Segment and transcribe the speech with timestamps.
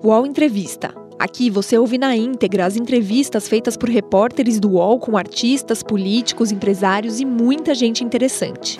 [0.00, 0.94] UOL Entrevista.
[1.18, 6.52] Aqui você ouve na íntegra as entrevistas feitas por repórteres do UOL com artistas, políticos,
[6.52, 8.78] empresários e muita gente interessante.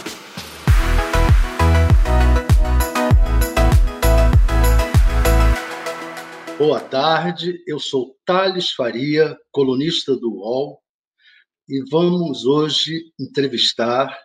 [6.56, 10.78] Boa tarde, eu sou Thales Faria, colunista do UOL,
[11.68, 14.16] e vamos hoje entrevistar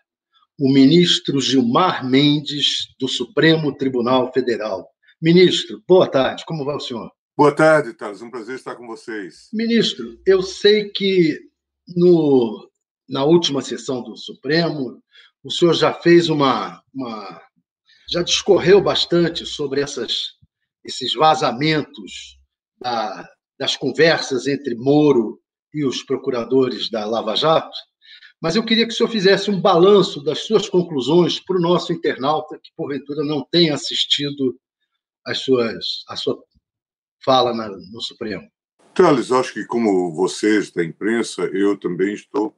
[0.59, 4.92] o ministro Gilmar Mendes, do Supremo Tribunal Federal.
[5.23, 7.09] Ministro, boa tarde, como vai o senhor?
[7.37, 9.47] Boa tarde, Thales, um prazer estar com vocês.
[9.53, 11.39] Ministro, eu sei que
[11.95, 12.69] no,
[13.07, 15.01] na última sessão do Supremo,
[15.41, 17.41] o senhor já fez uma, uma
[18.11, 20.33] já discorreu bastante sobre essas,
[20.83, 22.37] esses vazamentos
[22.81, 23.25] da,
[23.57, 25.39] das conversas entre Moro
[25.73, 27.77] e os procuradores da Lava Jato,
[28.41, 31.93] mas eu queria que o senhor fizesse um balanço das suas conclusões para o nosso
[31.93, 34.59] internauta que, porventura, não tenha assistido
[35.25, 36.41] as suas, a sua
[37.23, 38.47] fala na, no Supremo.
[38.93, 42.55] Thales, acho que como vocês da imprensa, eu também estou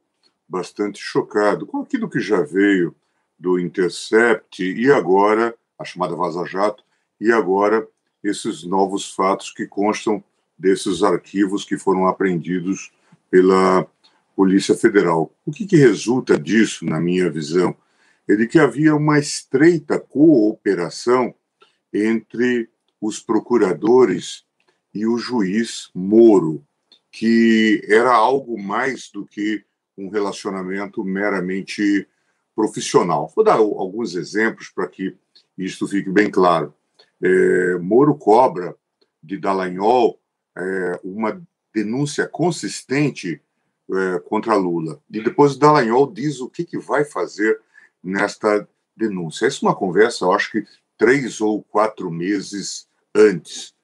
[0.48, 2.94] bastante chocado com aquilo que já veio
[3.38, 6.84] do Intercept e agora a chamada Vaza Jato
[7.20, 7.86] e agora
[8.22, 10.22] esses novos fatos que constam
[10.58, 12.92] desses arquivos que foram apreendidos
[13.30, 13.86] pela
[14.34, 15.32] Polícia Federal.
[15.44, 17.76] O que, que resulta disso, na minha visão,
[18.28, 21.34] é de que havia uma estreita cooperação
[22.04, 22.68] entre
[23.00, 24.44] os procuradores
[24.92, 26.64] e o juiz Moro,
[27.10, 29.64] que era algo mais do que
[29.96, 32.06] um relacionamento meramente
[32.54, 33.32] profissional.
[33.34, 35.16] Vou dar alguns exemplos para que
[35.56, 36.74] isto fique bem claro.
[37.22, 38.76] É, Moro cobra
[39.22, 40.18] de Dallagnol
[40.56, 41.40] é, uma
[41.74, 43.40] denúncia consistente
[43.90, 45.00] é, contra Lula.
[45.10, 47.60] E depois Dallagnol diz o que, que vai fazer
[48.02, 48.66] nesta
[48.96, 49.46] denúncia.
[49.46, 50.64] Essa é uma conversa, eu acho que
[50.96, 53.74] três ou quatro meses antes.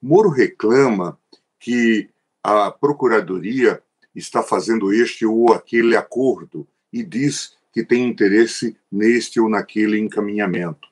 [0.00, 1.18] Moro reclama
[1.58, 2.10] que
[2.42, 3.82] a Procuradoria
[4.14, 10.88] está fazendo este ou aquele acordo e diz que tem interesse neste ou naquele encaminhamento.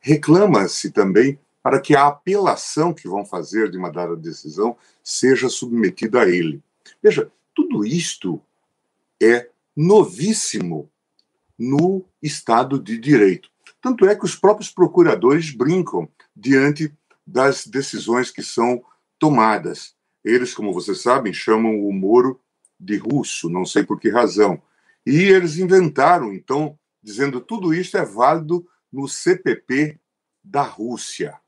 [0.00, 6.22] Reclama-se também para que a apelação que vão fazer de uma dada decisão seja submetida
[6.22, 6.62] a ele.
[7.02, 8.40] Veja, tudo isto
[9.20, 10.88] é novíssimo
[11.58, 13.50] no Estado de Direito.
[13.86, 16.92] Tanto é que os próprios procuradores brincam diante
[17.24, 18.82] das decisões que são
[19.16, 19.94] tomadas.
[20.24, 22.40] Eles, como vocês sabem, chamam o Moro
[22.80, 24.60] de russo, não sei por que razão.
[25.06, 30.00] E eles inventaram, então, dizendo tudo isso é válido no CPP
[30.42, 31.38] da Rússia.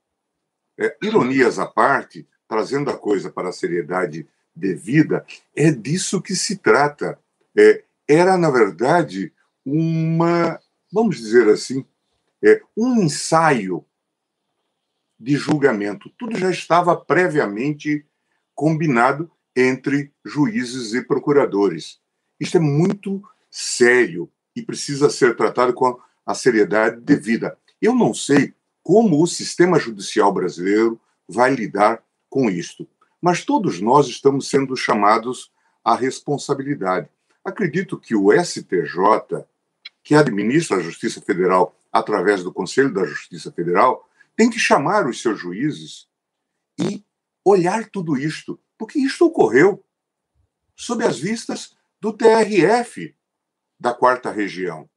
[0.78, 6.58] É, ironias à parte, trazendo a coisa para a seriedade devida, é disso que se
[6.58, 7.18] trata.
[7.56, 9.32] É, era, na verdade,
[9.66, 10.60] uma,
[10.92, 11.84] vamos dizer assim,
[12.42, 13.84] é, um ensaio
[15.18, 16.10] de julgamento.
[16.18, 18.06] Tudo já estava previamente
[18.54, 21.98] combinado entre juízes e procuradores.
[22.38, 27.58] Isto é muito sério e precisa ser tratado com a seriedade devida.
[27.80, 32.88] Eu não sei como o sistema judicial brasileiro vai lidar com isto,
[33.20, 35.50] mas todos nós estamos sendo chamados
[35.84, 37.08] à responsabilidade.
[37.44, 39.44] Acredito que o STJ,
[40.02, 45.20] que administra a Justiça Federal através do Conselho da Justiça Federal, tem que chamar os
[45.20, 46.06] seus juízes
[46.78, 47.04] e
[47.44, 49.84] olhar tudo isto, porque isto ocorreu
[50.76, 53.14] sob as vistas do TRF
[53.80, 54.88] da quarta região,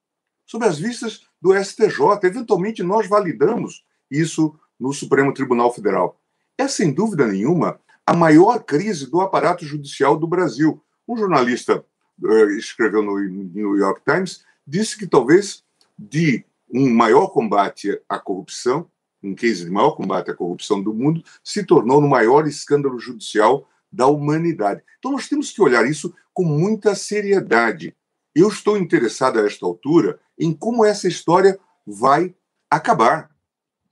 [0.46, 2.20] sob as vistas do STJ.
[2.24, 6.20] Eventualmente, nós validamos isso no Supremo Tribunal Federal.
[6.58, 10.84] É, sem dúvida nenhuma, a maior crise do aparato judicial do Brasil.
[11.08, 11.84] Um jornalista
[12.22, 15.64] uh, escreveu no New York Times, disse que talvez
[15.98, 18.90] de um maior combate à corrupção,
[19.24, 23.70] um case de maior combate à corrupção do mundo, se tornou no maior escândalo judicial
[23.92, 24.82] da humanidade.
[25.00, 27.96] Então nós temos que olhar isso com muita seriedade.
[28.34, 32.34] Eu estou interessado a esta altura em como essa história vai
[32.70, 33.30] acabar.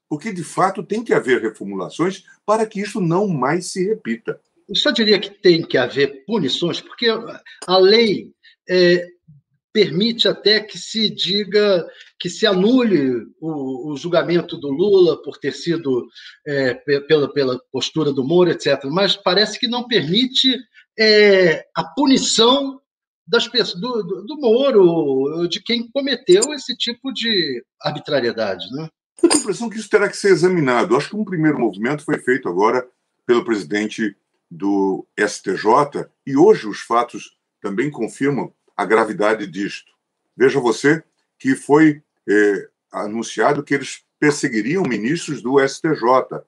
[0.07, 4.41] Porque, de fato, tem que haver reformulações para que isso não mais se repita.
[4.67, 7.07] Eu só diria que tem que haver punições, porque
[7.67, 8.31] a lei
[8.67, 9.05] é,
[9.71, 11.87] permite até que se diga
[12.19, 16.07] que se anule o, o julgamento do Lula por ter sido
[16.45, 18.83] é, pela, pela postura do Moro, etc.
[18.85, 20.57] Mas parece que não permite
[20.97, 22.79] é, a punição
[23.27, 28.65] das pessoas, do, do, do Moro, de quem cometeu esse tipo de arbitrariedade.
[28.71, 28.89] Né?
[29.21, 30.95] Eu tenho a impressão que isso terá que ser examinado.
[30.95, 32.87] Acho que um primeiro movimento foi feito agora
[33.25, 34.15] pelo presidente
[34.49, 39.91] do STJ, e hoje os fatos também confirmam a gravidade disto.
[40.37, 41.03] Veja você
[41.37, 46.45] que foi é, anunciado que eles perseguiriam ministros do STJ.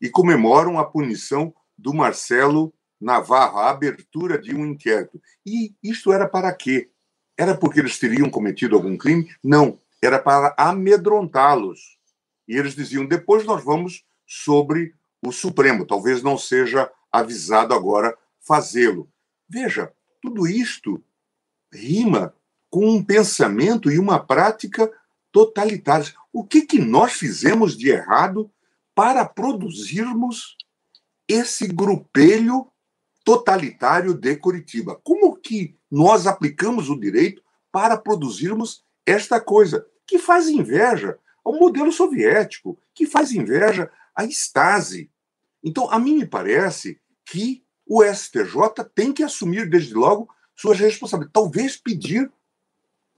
[0.00, 5.20] e comemoram a punição do Marcelo Navarro, a abertura de um inquérito.
[5.44, 6.88] E isto era para quê?
[7.36, 9.28] Era porque eles teriam cometido algum crime?
[9.42, 11.98] Não, era para amedrontá-los.
[12.46, 19.10] E eles diziam: depois nós vamos sobre o Supremo, talvez não seja avisado agora fazê-lo.
[19.48, 21.02] Veja, tudo isto
[21.72, 22.34] rima
[22.70, 24.90] com um pensamento e uma prática
[25.30, 26.14] totalitárias.
[26.32, 28.50] O que, que nós fizemos de errado
[28.94, 30.56] para produzirmos
[31.28, 32.66] esse grupelho
[33.24, 35.00] totalitário de Curitiba?
[35.02, 41.90] Como que nós aplicamos o direito para produzirmos esta coisa que faz inveja ao modelo
[41.90, 45.10] soviético, que faz inveja à Stasi?
[45.62, 50.28] Então, a mim me parece que o STJ tem que assumir desde logo
[50.62, 52.30] suas responsabilidades, talvez pedir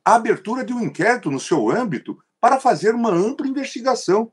[0.02, 4.32] a abertura de um inquérito no seu âmbito para fazer uma ampla investigação.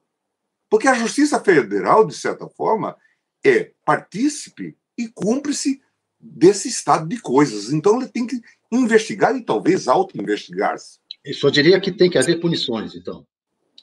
[0.69, 2.95] Porque a Justiça Federal, de certa forma,
[3.43, 5.81] é partícipe e cúmplice
[6.17, 7.73] desse estado de coisas.
[7.73, 8.39] Então, ele tem que
[8.71, 10.99] investigar e talvez auto-investigar-se.
[11.25, 13.27] Eu só diria que tem que haver punições, então.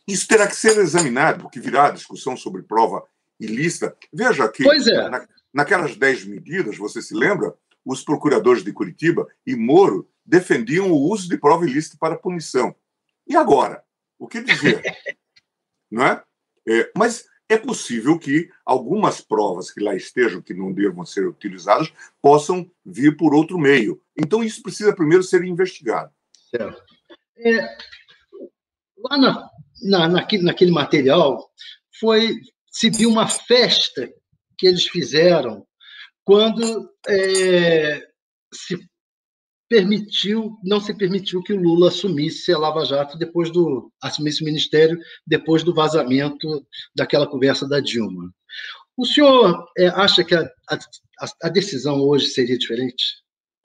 [0.06, 3.04] Isso terá que ser examinado, porque virá a discussão sobre prova
[3.38, 3.94] ilícita.
[4.10, 5.10] Veja que, pois é.
[5.10, 7.54] na, naquelas dez medidas, você se lembra,
[7.88, 12.76] os procuradores de Curitiba e Moro defendiam o uso de prova ilícita para punição.
[13.26, 13.82] E agora?
[14.19, 14.82] O que dizer?
[15.90, 16.23] não é?
[16.69, 16.93] é?
[16.94, 21.90] Mas é possível que algumas provas que lá estejam, que não devam ser utilizadas,
[22.20, 24.02] possam vir por outro meio.
[24.14, 26.12] Então, isso precisa primeiro ser investigado.
[26.50, 26.82] Certo.
[27.38, 27.79] É,
[28.99, 29.50] lá na,
[29.82, 31.50] na, naquele, naquele material,
[31.99, 32.38] foi
[32.70, 34.12] se viu uma festa
[34.58, 35.67] que eles fizeram
[36.28, 38.06] quando é,
[38.52, 38.78] se
[39.66, 44.44] permitiu, não se permitiu que o Lula assumisse a Lava Jato depois do assumisse o
[44.44, 46.46] ministério depois do vazamento
[46.94, 48.30] daquela conversa da Dilma.
[48.94, 50.78] O senhor é, acha que a, a,
[51.44, 53.22] a, decisão hoje seria diferente?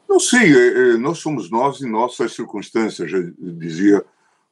[0.08, 4.06] Não sei, é, é, nós somos nós em nossas circunstâncias, já dizia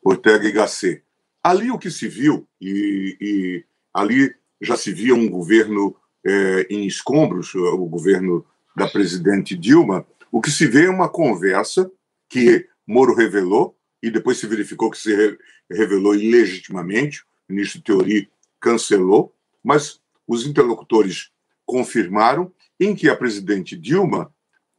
[0.04, 1.02] Ortega y Gasset.
[1.42, 5.96] Ali o que se viu, e, e ali já se via um governo
[6.26, 8.46] é, em escombros, o governo
[8.76, 11.92] da presidente Dilma, o que se vê é uma conversa
[12.30, 15.38] que Moro revelou, e depois se verificou que se
[15.70, 21.32] revelou ilegitimamente, o ministro Teori cancelou, mas os interlocutores
[21.66, 24.34] confirmaram em que a presidente Dilma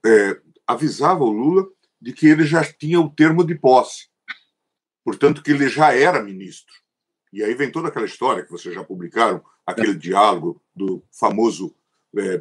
[0.05, 1.69] é, avisava o Lula
[2.00, 4.09] de que ele já tinha o termo de posse,
[5.05, 6.75] portanto, que ele já era ministro.
[7.33, 11.75] E aí vem toda aquela história que vocês já publicaram, aquele diálogo do famoso
[12.17, 12.38] é,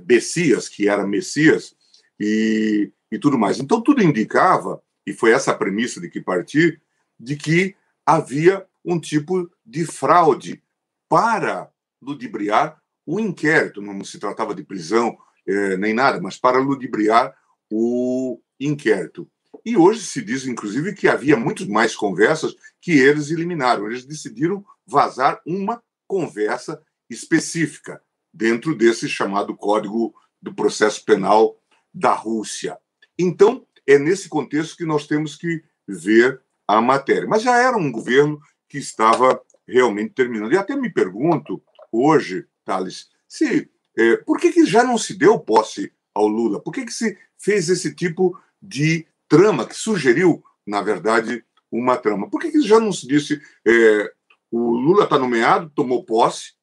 [0.70, 1.76] que era Messias,
[2.20, 3.60] e, e tudo mais.
[3.60, 6.80] Então, tudo indicava, e foi essa a premissa de que parti,
[7.20, 7.76] de que
[8.06, 10.62] havia um tipo de fraude
[11.10, 11.72] para
[12.02, 13.82] ludibriar o inquérito.
[13.82, 17.36] Não se tratava de prisão é, nem nada, mas para ludibriar
[17.72, 19.28] o inquérito.
[19.66, 23.88] E hoje se diz, inclusive, que havia muito mais conversas que eles eliminaram.
[23.88, 28.02] Eles decidiram vazar uma conversa específica
[28.34, 31.60] dentro desse chamado Código do Processo Penal
[31.94, 32.78] da Rússia.
[33.20, 37.28] Então, é nesse contexto que nós temos que ver a matéria.
[37.28, 40.54] Mas já era um governo que estava realmente terminando.
[40.54, 41.62] E até me pergunto
[41.92, 46.62] hoje, Thales, se, é, por que, que já não se deu posse ao Lula?
[46.62, 52.30] Por que, que se fez esse tipo de trama que sugeriu, na verdade, uma trama?
[52.30, 54.14] Por que, que já não se disse é,
[54.50, 56.54] o Lula está nomeado, tomou posse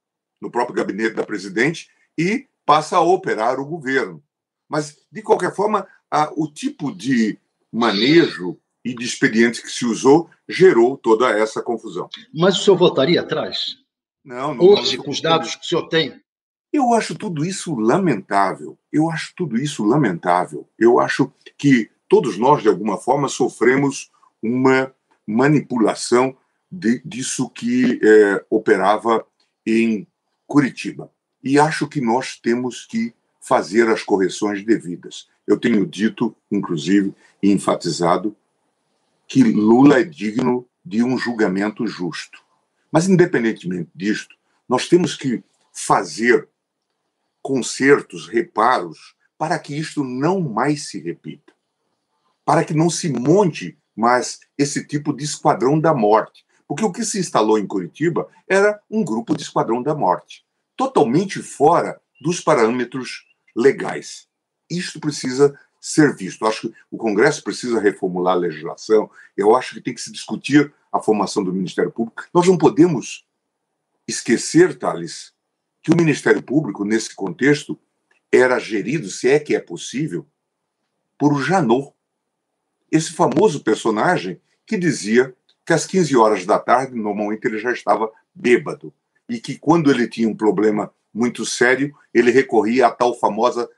[0.41, 4.23] no próprio gabinete da presidente e passa a operar o governo.
[4.69, 7.39] Mas, de qualquer forma, a, o tipo de
[7.73, 12.09] manejo e de expediente que se usou gerou toda essa confusão.
[12.33, 13.79] Mas o senhor votaria atrás?
[14.25, 14.65] Não, não.
[14.65, 16.21] Hoje, com os dados que o senhor tem?
[16.73, 18.79] Eu acho tudo isso lamentável.
[18.93, 20.69] Eu acho tudo isso lamentável.
[20.79, 24.11] Eu acho que todos nós, de alguma forma, sofremos
[24.43, 24.95] uma
[25.27, 26.37] manipulação
[26.71, 29.27] de, disso que é, operava
[29.67, 30.07] em
[30.49, 31.13] Curitiba.
[31.45, 35.29] E acho que nós temos que fazer as correções devidas.
[35.47, 38.35] Eu tenho dito, inclusive, e enfatizado,
[39.27, 42.43] que Lula é digno de um julgamento justo.
[42.91, 44.35] Mas, independentemente disto,
[44.67, 46.49] nós temos que fazer
[47.43, 51.53] consertos, reparos, para que isto não mais se repita.
[52.45, 56.45] Para que não se monte mais esse tipo de esquadrão da morte.
[56.69, 60.45] Porque o que se instalou em Curitiba era um grupo de esquadrão da morte,
[60.77, 64.29] totalmente fora dos parâmetros legais.
[64.71, 66.43] Isto precisa ser visto.
[66.43, 69.11] Eu acho que o Congresso precisa reformular a legislação.
[69.35, 72.25] Eu acho que tem que se discutir a formação do Ministério Público.
[72.35, 73.27] Nós não podemos
[74.07, 75.33] esquecer, Thales,
[75.83, 77.79] que o Ministério Público, nesse contexto,
[78.31, 80.27] era gerido, se é que é possível,
[81.19, 81.95] por Janot,
[82.91, 85.35] esse famoso personagem que dizia
[85.69, 88.91] que às 15 horas da tarde, normalmente ele já estava bêbado,
[89.29, 93.69] e que quando ele tinha um problema muito sério, ele recorria à tal famosa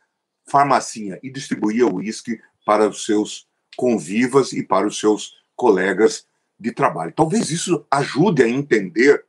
[0.49, 6.71] farmacinha e distribuía o uísque para os seus convivas e para os seus colegas de
[6.71, 7.13] trabalho.
[7.13, 9.27] Talvez isso ajude a entender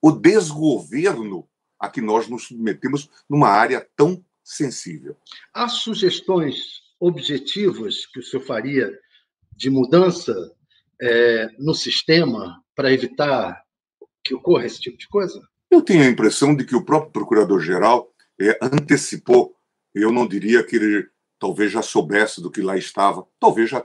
[0.00, 5.16] o desgoverno a que nós nos submetemos numa área tão sensível.
[5.52, 8.96] Há sugestões objetivas que o senhor faria
[9.56, 10.54] de mudança
[11.00, 13.62] é, no sistema para evitar
[14.24, 15.40] que ocorra esse tipo de coisa?
[15.70, 19.56] Eu tenho a impressão de que o próprio procurador-geral é, antecipou,
[19.94, 23.82] eu não diria que ele talvez já soubesse do que lá estava, talvez já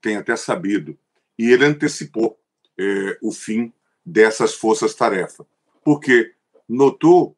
[0.00, 0.98] tenha até sabido,
[1.38, 2.38] e ele antecipou
[2.78, 3.72] é, o fim
[4.04, 5.46] dessas forças-tarefa,
[5.84, 6.34] porque
[6.68, 7.36] notou,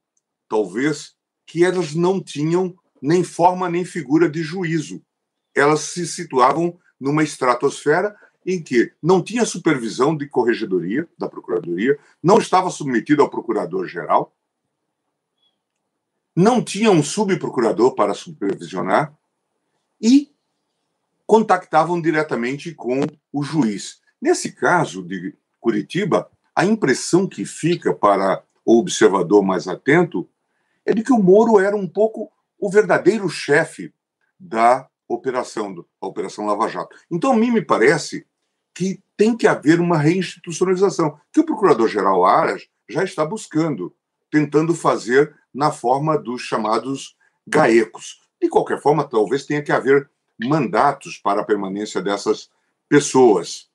[0.49, 1.15] talvez,
[1.47, 5.03] que elas não tinham nem forma nem figura de juízo.
[5.55, 12.39] Elas se situavam numa estratosfera em que não tinha supervisão de corregedoria da Procuradoria, não
[12.39, 14.35] estava submetido ao Procurador-Geral,
[16.35, 19.15] não tinha um subprocurador para supervisionar
[20.01, 20.33] e
[21.27, 23.01] contactavam diretamente com
[23.33, 24.01] o juiz.
[24.21, 30.29] Nesse caso de Curitiba, a impressão que fica para o observador mais atento
[30.85, 33.93] é de que o Moro era um pouco o verdadeiro chefe
[34.39, 36.97] da operação, da Operação Lava Jato.
[37.11, 38.27] Então, a mim me parece
[38.75, 43.95] que tem que haver uma reinstitucionalização, que o Procurador-Geral Aras já está buscando,
[44.31, 48.21] tentando fazer na forma dos chamados GAECOS.
[48.41, 50.11] De qualquer forma, talvez tenha que haver
[50.43, 52.51] mandatos para a permanência dessas
[52.89, 53.69] pessoas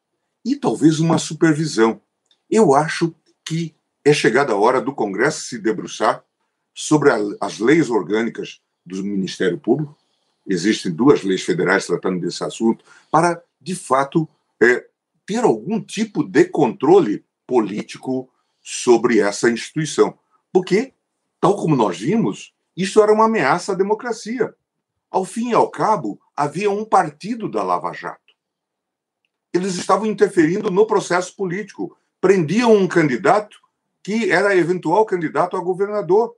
[0.44, 2.01] e talvez uma supervisão.
[2.50, 3.13] Eu acho
[3.46, 6.24] que é chegada a hora do Congresso se debruçar
[6.74, 9.98] sobre a, as leis orgânicas do Ministério Público.
[10.46, 14.27] Existem duas leis federais tratando desse assunto, para, de fato,
[14.62, 14.88] é,
[15.26, 20.18] ter algum tipo de controle político sobre essa instituição.
[20.52, 20.94] Porque,
[21.40, 24.54] tal como nós vimos, isso era uma ameaça à democracia.
[25.10, 28.36] Ao fim e ao cabo, havia um partido da Lava Jato.
[29.54, 33.58] Eles estavam interferindo no processo político, prendiam um candidato
[34.04, 36.36] que era eventual candidato a governador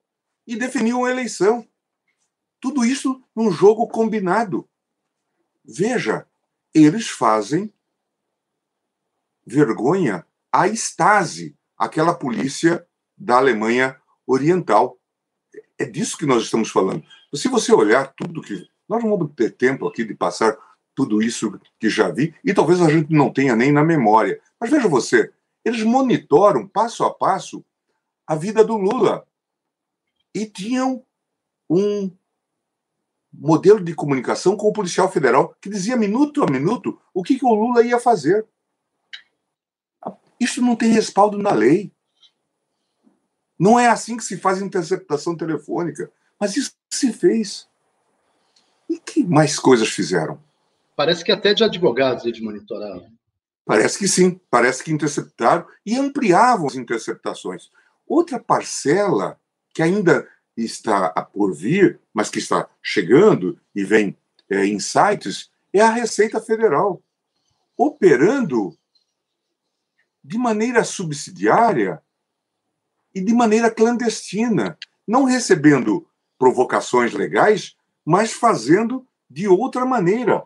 [0.47, 1.67] e definiam a eleição.
[2.59, 4.67] Tudo isso num jogo combinado.
[5.63, 6.25] Veja,
[6.73, 7.73] eles fazem
[9.49, 12.85] vergonha à Stasi, aquela polícia
[13.17, 14.97] da Alemanha Oriental.
[15.77, 17.03] É disso que nós estamos falando.
[17.33, 18.67] Se você olhar tudo que.
[18.87, 20.57] Nós não vamos ter tempo aqui de passar
[20.95, 24.41] tudo isso que já vi, e talvez a gente não tenha nem na memória.
[24.59, 25.31] Mas veja você,
[25.63, 27.63] eles monitoram passo a passo
[28.27, 29.25] a vida do Lula.
[30.33, 31.03] E tinham
[31.69, 32.11] um
[33.31, 37.45] modelo de comunicação com o policial federal que dizia minuto a minuto o que, que
[37.45, 38.45] o Lula ia fazer.
[40.39, 41.91] Isso não tem respaldo na lei.
[43.57, 46.09] Não é assim que se faz interceptação telefônica.
[46.39, 47.67] Mas isso se fez.
[48.89, 50.41] E que mais coisas fizeram?
[50.95, 53.11] Parece que até de advogados eles monitoravam.
[53.65, 54.39] Parece que sim.
[54.49, 57.69] Parece que interceptaram e ampliavam as interceptações.
[58.07, 59.39] Outra parcela
[59.73, 60.27] que ainda
[60.57, 64.17] está a por vir, mas que está chegando e vem
[64.49, 67.01] é, em sites, é a Receita Federal,
[67.77, 68.75] operando
[70.23, 72.01] de maneira subsidiária
[73.13, 76.07] e de maneira clandestina, não recebendo
[76.37, 80.45] provocações legais, mas fazendo de outra maneira.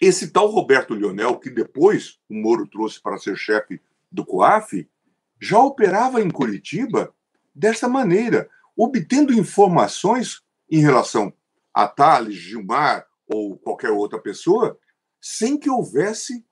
[0.00, 4.88] Esse tal Roberto Lionel, que depois o Moro trouxe para ser chefe do COAF,
[5.40, 7.14] já operava em Curitiba
[7.54, 11.32] desta maneira, obtendo informações em relação
[11.74, 14.78] a Thales, Gilmar ou qualquer outra pessoa,
[15.20, 16.44] sem que houvesse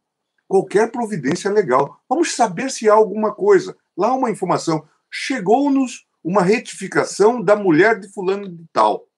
[0.49, 2.01] qualquer providência legal.
[2.09, 3.77] Vamos saber se há alguma coisa.
[3.97, 4.87] Lá uma informação.
[5.11, 9.09] Chegou-nos uma retificação da mulher de fulano de tal.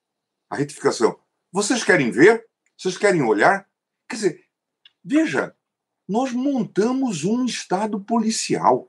[0.50, 1.18] A retificação.
[1.52, 2.46] Vocês querem ver?
[2.76, 3.66] Vocês querem olhar?
[4.08, 4.44] Quer dizer,
[5.04, 5.54] veja,
[6.08, 8.88] nós montamos um estado policial.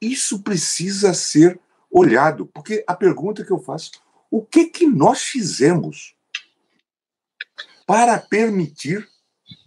[0.00, 3.92] Isso precisa ser olhado, porque a pergunta que eu faço,
[4.30, 6.16] o que que nós fizemos
[7.86, 9.08] para permitir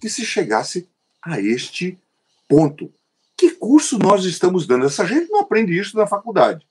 [0.01, 0.89] que se chegasse
[1.25, 1.99] a este
[2.47, 2.93] ponto.
[3.35, 4.85] Que curso nós estamos dando?
[4.85, 6.65] Essa gente não aprende isso na faculdade.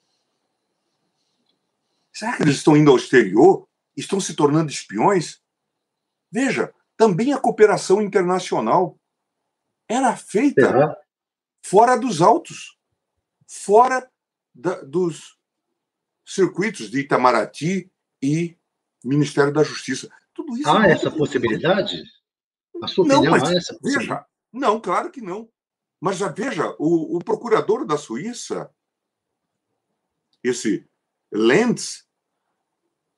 [2.13, 3.69] Será que eles estão indo ao exterior?
[3.97, 5.41] Estão se tornando espiões?
[6.31, 8.97] Veja, também a cooperação internacional
[9.89, 10.97] era feita
[11.61, 12.79] fora dos autos,
[13.47, 14.09] fora
[14.55, 15.37] da, dos
[16.25, 17.91] circuitos de Itamaraty
[18.23, 18.57] e
[19.03, 20.09] Ministério da Justiça.
[20.33, 20.69] Tudo isso.
[20.69, 22.03] Há é essa possibilidade?
[22.83, 24.09] A sua não, opinião, mas, há essa possibilidade?
[24.09, 25.49] Veja, não, claro que não.
[26.01, 28.71] Mas já veja, o, o procurador da Suíça,
[30.43, 30.87] esse
[31.33, 32.07] Lenz,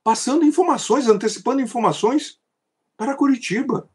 [0.02, 2.40] passando informações, antecipando informações
[2.96, 3.90] para Curitiba.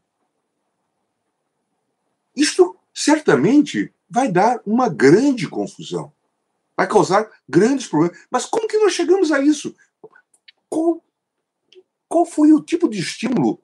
[2.36, 6.12] Isto certamente vai dar uma grande confusão.
[6.76, 8.24] Vai causar grandes problemas.
[8.30, 9.74] Mas como que nós chegamos a isso?
[10.68, 11.04] Qual,
[12.08, 13.60] qual foi o tipo de estímulo?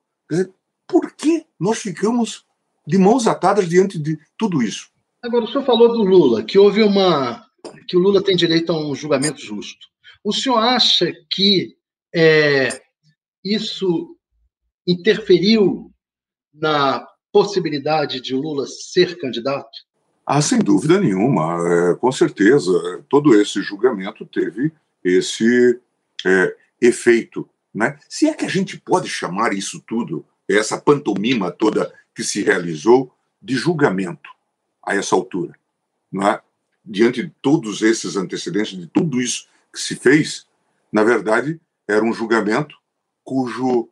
[0.87, 2.48] Por que nós ficamos
[2.89, 4.89] de mãos atadas diante de tudo isso?
[5.23, 7.45] Agora, o senhor falou do Lula, que houve uma.
[7.87, 9.87] que o Lula tem direito a um julgamento justo.
[10.25, 11.77] O senhor acha que
[12.15, 12.81] é,
[13.45, 14.17] isso
[14.87, 15.93] interferiu
[16.55, 19.71] na possibilidade de Lula ser candidato?
[20.27, 23.05] Ah, sem dúvida nenhuma, é, com certeza.
[23.09, 24.73] Todo esse julgamento teve
[25.05, 25.79] esse
[26.25, 27.49] é, efeito.
[27.75, 27.99] Né?
[28.09, 33.15] Se é que a gente pode chamar isso tudo, essa pantomima toda que se realizou,
[33.41, 34.29] de julgamento
[34.85, 35.55] a essa altura.
[36.11, 36.43] Não é?
[36.85, 40.45] Diante de todos esses antecedentes, de tudo isso que se fez,
[40.91, 42.77] na verdade, era um julgamento
[43.23, 43.89] cujo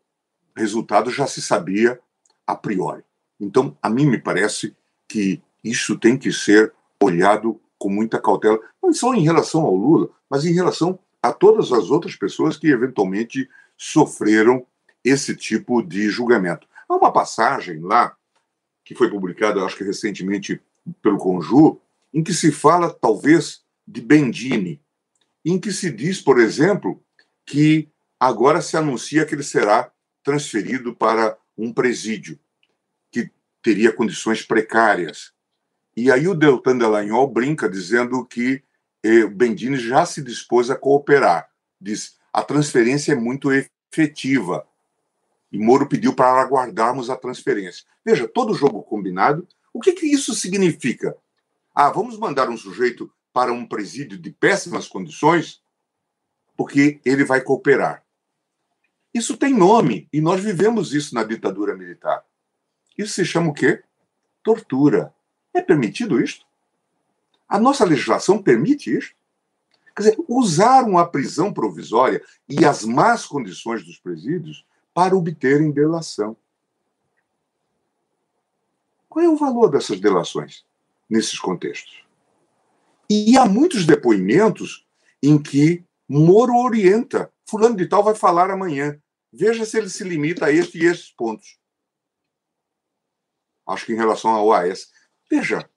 [0.56, 2.00] resultado já se sabia
[2.44, 3.04] a priori.
[3.38, 4.74] Então, a mim me parece
[5.06, 10.10] que isso tem que ser olhado com muita cautela, não só em relação ao Lula,
[10.28, 14.66] mas em relação a todas as outras pessoas que eventualmente sofreram
[15.04, 16.66] esse tipo de julgamento.
[16.88, 18.16] Há uma passagem lá,
[18.84, 20.60] que foi publicada, acho que recentemente
[21.02, 21.80] pelo Conjur,
[22.14, 24.80] em que se fala, talvez, de Bendini,
[25.44, 27.02] em que se diz, por exemplo,
[27.44, 27.88] que
[28.18, 32.38] agora se anuncia que ele será transferido para um presídio,
[33.12, 33.30] que
[33.62, 35.32] teria condições precárias.
[35.96, 38.62] E aí o Deltan Delagnol brinca dizendo que
[39.02, 41.48] eh, Bendini já se dispôs a cooperar.
[41.80, 44.66] Diz, a transferência é muito efetiva.
[45.52, 47.84] E Moro pediu para aguardarmos a transferência.
[48.04, 51.14] Veja, todo jogo combinado o que, que isso significa?
[51.74, 55.62] Ah, vamos mandar um sujeito para um presídio de péssimas condições
[56.56, 58.02] porque ele vai cooperar.
[59.12, 62.24] Isso tem nome e nós vivemos isso na ditadura militar.
[62.96, 63.82] Isso se chama o quê?
[64.42, 65.14] Tortura.
[65.52, 66.46] É permitido isto?
[67.46, 69.12] A nossa legislação permite isso?
[69.94, 74.64] Quer dizer, usaram a prisão provisória e as más condições dos presídios
[74.96, 76.34] para obterem delação.
[79.10, 80.64] Qual é o valor dessas delações
[81.06, 82.02] nesses contextos?
[83.10, 84.86] E há muitos depoimentos
[85.22, 87.30] em que Moro orienta.
[87.44, 88.98] Fulano de Tal vai falar amanhã.
[89.30, 91.58] Veja se ele se limita a este e estes pontos.
[93.66, 94.90] Acho que em relação ao AS.
[95.30, 95.68] Veja,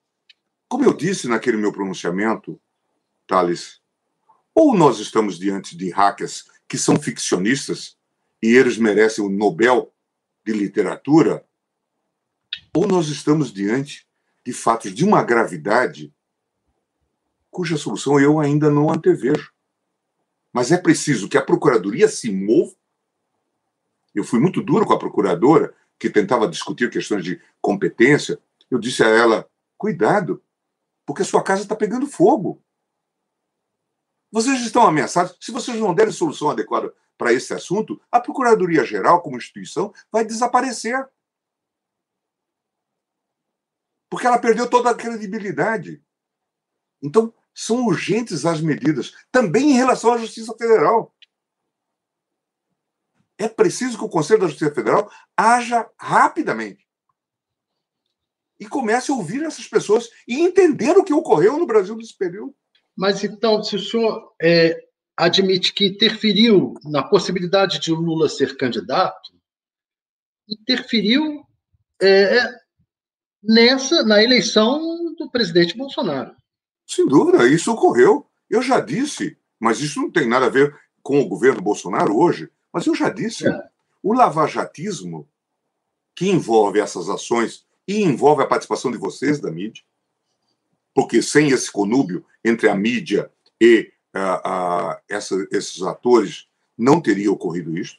[0.69, 2.57] como eu disse naquele meu pronunciamento,
[3.27, 3.81] Thales,
[4.55, 7.98] ou nós estamos diante de hackers que são ficcionistas
[8.41, 9.93] e eles merecem o Nobel
[10.45, 11.45] de literatura,
[12.75, 14.07] ou nós estamos diante
[14.45, 16.13] de fatos de uma gravidade
[17.51, 19.51] cuja solução eu ainda não antevejo.
[20.53, 22.73] Mas é preciso que a Procuradoria se mova.
[24.13, 28.39] Eu fui muito duro com a procuradora, que tentava discutir questões de competência.
[28.69, 30.43] Eu disse a ela: cuidado,
[31.05, 32.63] porque a sua casa está pegando fogo.
[34.31, 35.35] Vocês estão ameaçados.
[35.39, 41.05] Se vocês não derem solução adequada para esse assunto, a Procuradoria-Geral, como instituição, vai desaparecer
[44.09, 46.01] porque ela perdeu toda a credibilidade.
[47.03, 51.13] Então, são urgentes as medidas, também em relação à Justiça Federal.
[53.37, 56.87] É preciso que o Conselho da Justiça Federal haja rapidamente
[58.59, 62.55] e comece a ouvir essas pessoas e entender o que ocorreu no Brasil nesse período.
[62.97, 64.88] Mas então, se o senhor é,
[65.19, 69.33] admite que interferiu na possibilidade de Lula ser candidato,
[70.47, 71.43] interferiu
[72.01, 72.47] é,
[73.43, 76.33] nessa na eleição do presidente Bolsonaro.
[76.87, 78.25] Sem dúvida, isso ocorreu.
[78.49, 82.49] Eu já disse, mas isso não tem nada a ver com o governo Bolsonaro hoje,
[82.71, 83.63] mas eu já disse, é.
[84.01, 85.27] o lavajatismo
[86.15, 89.83] que envolve essas ações e envolve a participação de vocês da mídia,
[90.93, 93.29] porque sem esse conúbio entre a mídia
[93.59, 93.91] e
[95.07, 97.97] essa, esses atores não teria ocorrido isso.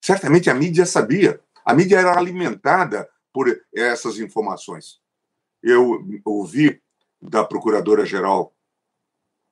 [0.00, 1.40] Certamente a mídia sabia.
[1.64, 5.00] A mídia era alimentada por essas informações.
[5.62, 6.82] Eu ouvi
[7.20, 8.52] da procuradora-geral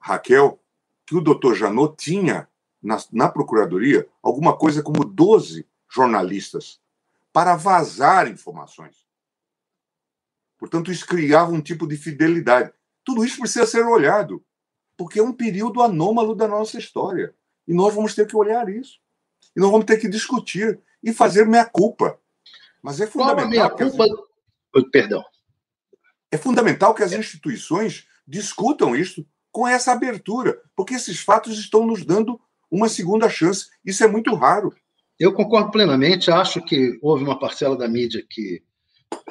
[0.01, 0.59] Raquel
[1.07, 2.49] que o doutor Janot tinha
[2.83, 6.81] na, na procuradoria alguma coisa como 12 jornalistas
[7.33, 9.07] para vazar informações.
[10.59, 12.73] Portanto, isso criava um tipo de fidelidade.
[13.05, 14.45] Tudo isso precisa ser olhado,
[15.01, 17.35] porque é um período anômalo da nossa história.
[17.67, 18.99] E nós vamos ter que olhar isso.
[19.57, 22.21] E nós vamos ter que discutir e fazer minha culpa.
[22.83, 23.71] Mas é fundamental.
[23.71, 24.05] Qual a culpa?
[24.77, 24.85] As...
[24.93, 25.25] Perdão.
[26.31, 32.05] É fundamental que as instituições discutam isso com essa abertura, porque esses fatos estão nos
[32.05, 32.39] dando
[32.71, 33.71] uma segunda chance.
[33.83, 34.71] Isso é muito raro.
[35.19, 36.31] Eu concordo plenamente.
[36.31, 38.63] Acho que houve uma parcela da mídia que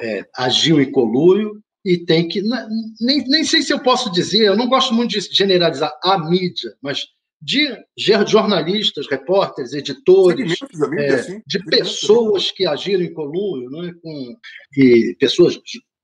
[0.00, 2.42] é, agiu em colúrio e tem que.
[3.00, 6.74] Nem, nem sei se eu posso dizer, eu não gosto muito de generalizar a mídia,
[6.82, 7.06] mas
[7.42, 7.74] de
[8.26, 10.58] jornalistas, repórteres, editores,
[10.90, 13.94] mídia, é, de pessoas que agiram em colúrio, não é?
[13.94, 14.36] Com,
[14.76, 15.58] e pessoas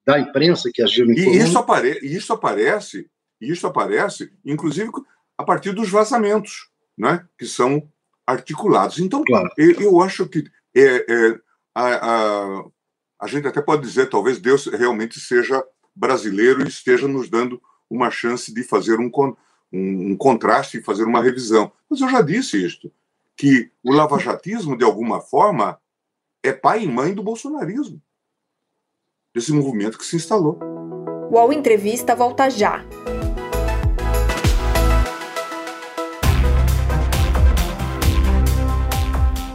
[0.06, 1.36] da imprensa que agiram em e.
[1.36, 3.06] Isso apare, isso aparece,
[3.40, 4.90] isso aparece, inclusive,
[5.36, 7.26] a partir dos vazamentos, né?
[7.38, 7.86] que são
[8.26, 8.98] articulados.
[8.98, 9.48] Então, claro.
[9.58, 11.38] eu, eu, acho que é, é
[11.74, 12.64] a, a,
[13.18, 18.10] a gente até pode dizer, talvez Deus realmente seja brasileiro e esteja nos dando uma
[18.10, 19.10] chance de fazer um,
[19.72, 21.72] um, um contraste e fazer uma revisão.
[21.88, 22.92] Mas eu já disse isto,
[23.36, 25.78] que o lavajatismo, de alguma forma,
[26.42, 28.00] é pai e mãe do bolsonarismo,
[29.34, 30.58] desse movimento que se instalou.
[31.30, 32.84] O Entrevista volta já.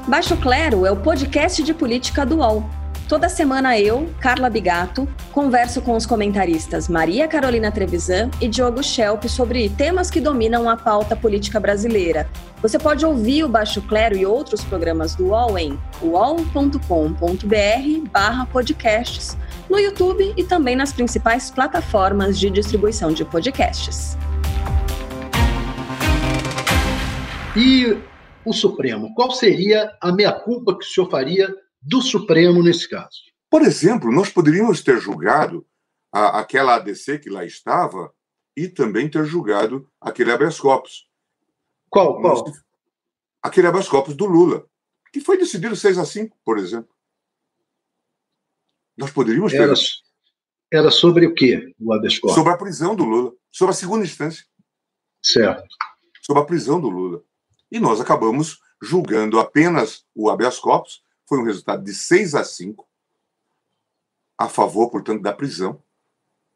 [0.07, 2.80] Baixo Clero é o podcast de política do UOL.
[3.11, 9.25] Toda semana eu, Carla Bigato, converso com os comentaristas Maria Carolina Trevisan e Diogo Schelp
[9.25, 12.29] sobre temas que dominam a pauta política brasileira.
[12.61, 16.79] Você pode ouvir o Baixo Clero e outros programas do UOL em uol.com.br
[18.49, 19.37] podcasts,
[19.69, 24.17] no YouTube e também nas principais plataformas de distribuição de podcasts.
[27.57, 27.97] E
[28.45, 33.21] o Supremo, qual seria a meia-culpa que o senhor faria do Supremo nesse caso.
[33.49, 35.65] Por exemplo, nós poderíamos ter julgado
[36.11, 38.13] a, aquela ADC que lá estava
[38.55, 41.07] e também ter julgado aquele habeas corpus.
[41.89, 42.21] Qual?
[42.21, 42.45] qual?
[43.41, 44.65] Aquele habeas corpus do Lula,
[45.11, 46.93] que foi decidido 6 a 5, por exemplo.
[48.95, 49.61] Nós poderíamos ter.
[49.61, 49.73] Era,
[50.71, 52.35] era sobre o quê, o habeas corpus?
[52.35, 54.45] Sobre a prisão do Lula, sobre a segunda instância.
[55.23, 55.75] Certo.
[56.21, 57.23] Sobre a prisão do Lula.
[57.71, 62.85] E nós acabamos julgando apenas o habeas corpus foi um resultado de 6 a 5,
[64.37, 65.81] a favor, portanto, da prisão.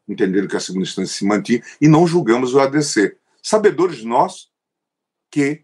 [0.05, 3.17] Entenderam que a segunda instância se mantinha e não julgamos o ADC.
[3.41, 4.51] Sabedores nós
[5.31, 5.63] que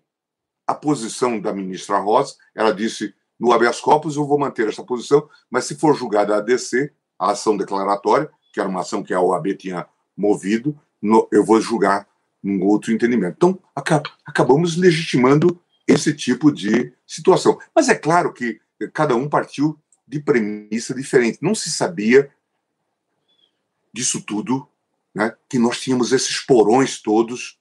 [0.66, 5.30] a posição da ministra Rosa, ela disse no habeas corpus eu vou manter essa posição,
[5.50, 9.20] mas se for julgada a ADC, a ação declaratória, que era uma ação que a
[9.20, 12.08] OAB tinha movido, no, eu vou julgar
[12.42, 13.34] num outro entendimento.
[13.36, 13.60] Então,
[14.26, 17.60] acabamos legitimando esse tipo de situação.
[17.76, 21.40] Mas é claro que cada um partiu de premissa diferente.
[21.42, 22.32] Não se sabia
[23.94, 24.68] disso tudo,
[25.14, 27.60] né, que nós tínhamos esses porões todos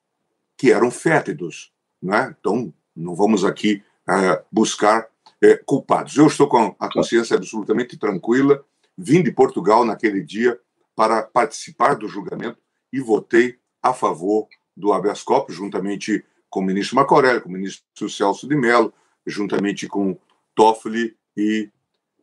[0.56, 1.72] que eram fétidos.
[2.02, 2.34] Né?
[2.38, 6.16] Então, não vamos aqui uh, buscar uh, culpados.
[6.16, 8.64] Eu estou com a consciência absolutamente tranquila.
[8.96, 10.60] Vim de Portugal naquele dia
[10.94, 12.58] para participar do julgamento
[12.92, 17.52] e votei a favor do habeas corpus, juntamente com o ministro Marco Aurélio, com o
[17.52, 18.92] ministro Celso de Mello,
[19.26, 20.18] juntamente com
[20.54, 21.70] Toffoli e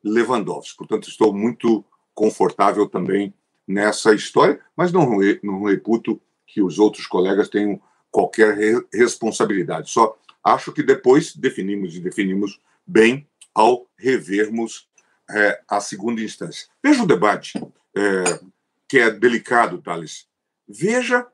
[0.04, 0.78] Lewandowski.
[0.78, 3.34] Portanto, estou muito confortável também
[3.68, 9.92] nessa história, mas não, não reputo que os outros colegas tenham qualquer re responsabilidade.
[9.92, 14.88] Só acho que depois definimos e definimos bem ao revermos
[15.30, 16.68] é, a segunda instância.
[16.82, 17.62] Veja o debate,
[17.96, 18.40] é,
[18.88, 20.28] que é delicado, Thales.
[20.68, 21.28] Veja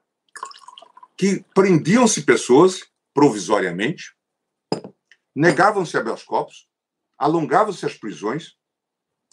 [1.15, 2.81] que prendiam-se pessoas
[3.13, 4.15] provisoriamente,
[5.35, 6.67] negavam-se habeas corpus,
[7.17, 8.57] alongavam-se as prisões,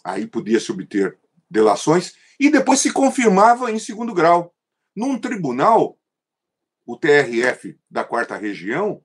[0.03, 4.55] aí podia-se obter delações, e depois se confirmava em segundo grau.
[4.95, 5.99] Num tribunal,
[6.85, 9.03] o TRF da quarta região,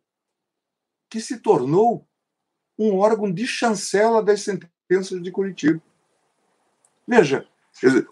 [1.09, 2.09] que se tornou
[2.79, 5.83] um órgão de chancela das sentenças de Curitiba.
[7.07, 7.49] Veja,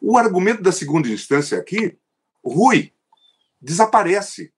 [0.00, 1.98] o argumento da segunda instância aqui,
[2.44, 2.92] Rui,
[3.60, 4.52] desaparece.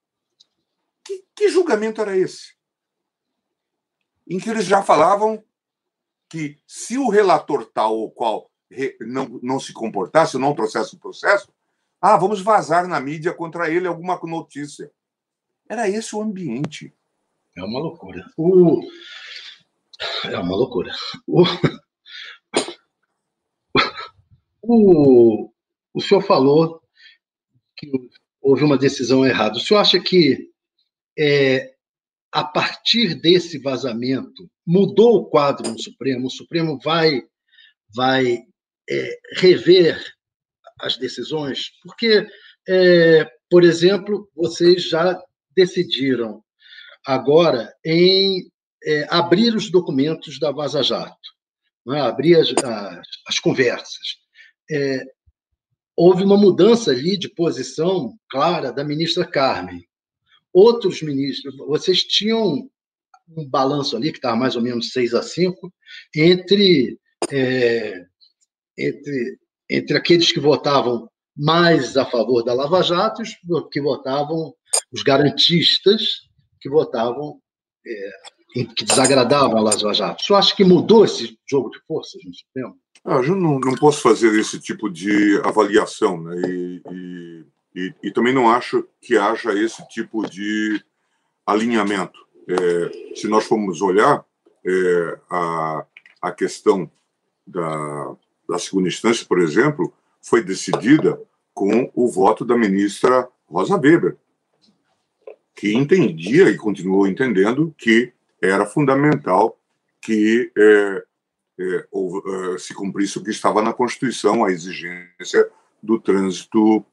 [1.03, 2.55] Que, que julgamento era esse?
[4.27, 5.43] Em que eles já falavam
[6.29, 8.49] que se o relator tal ou qual
[9.01, 11.51] não, não se comportasse, não trouxesse o processo,
[12.01, 14.91] ah, vamos vazar na mídia contra ele alguma notícia.
[15.69, 16.93] Era esse o ambiente.
[17.55, 18.25] É uma loucura.
[18.37, 18.81] O...
[20.25, 20.93] É uma loucura.
[21.25, 21.43] O...
[24.61, 25.51] o...
[25.93, 26.81] o senhor falou
[27.75, 27.91] que
[28.41, 29.57] houve uma decisão errada.
[29.57, 30.51] O senhor acha que
[31.17, 31.73] é,
[32.31, 37.21] a partir desse vazamento, mudou o quadro no Supremo, o Supremo vai,
[37.95, 38.43] vai
[38.89, 40.03] é, rever
[40.79, 42.27] as decisões, porque,
[42.67, 45.19] é, por exemplo, vocês já
[45.55, 46.43] decidiram
[47.05, 48.51] agora em
[48.83, 51.17] é, abrir os documentos da Vaza Jato,
[51.89, 51.99] é?
[51.99, 54.17] abrir as, as, as conversas.
[54.69, 54.99] É,
[55.95, 59.87] houve uma mudança ali de posição clara da ministra Carmen.
[60.59, 62.67] Outros ministros, vocês tinham
[63.37, 65.71] um balanço ali que estava mais ou menos 6 a 5
[66.15, 66.97] entre,
[67.31, 68.03] é,
[68.75, 69.39] entre,
[69.69, 74.51] entre aqueles que votavam mais a favor da Lava Jato e os que votavam,
[74.91, 76.27] os garantistas
[76.59, 77.39] que votavam,
[77.85, 80.23] é, que desagradavam a Lava Jato.
[80.23, 82.19] Você acha que mudou esse jogo de forças
[82.55, 82.75] no?
[83.05, 86.41] Ah, eu não, não posso fazer esse tipo de avaliação, né?
[86.49, 87.45] E, e,
[87.77, 90.83] e, e também não acho que haja esse tipo de
[91.45, 92.25] alinhamento.
[92.49, 94.25] É, se nós formos olhar
[94.65, 95.85] é, a,
[96.19, 96.89] a questão
[97.45, 98.15] da,
[98.49, 101.21] da segunda instância, por exemplo, foi decidida
[101.53, 104.17] com o voto da ministra Rosa Weber,
[105.53, 108.11] que entendia e continuou entendendo que
[108.41, 109.55] era fundamental
[110.01, 111.03] que é,
[111.59, 112.23] é, ou,
[112.55, 115.47] é, se cumprisse o que estava na Constituição, a exigência
[115.81, 116.83] do trânsito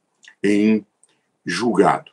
[0.44, 0.86] em
[1.44, 2.12] julgado.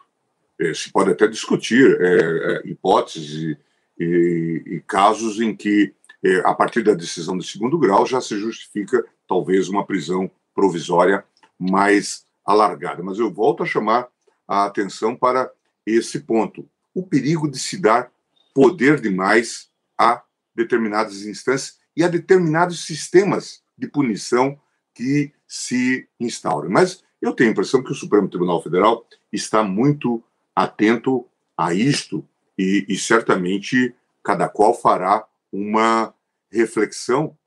[0.60, 3.58] É, se pode até discutir é, é, hipóteses
[4.00, 8.38] e, e, casos em que, é, a partir da decisão de segundo grau, já se
[8.40, 11.26] justifica talvez uma prisão provisória
[11.60, 13.04] mais alargada.
[13.04, 14.08] Mas eu volto a chamar
[14.48, 15.52] a atenção para
[15.86, 18.12] esse ponto: o perigo de se dar
[18.54, 20.24] poder demais a
[20.56, 24.60] determinadas instâncias e a determinados sistemas de punição
[24.94, 26.70] que se instauram.
[26.70, 30.24] Mas eu tenho a impressão que o Supremo Tribunal Federal está muito
[30.56, 36.14] atento a isto e, e certamente cada qual fará uma
[36.52, 37.38] reflexão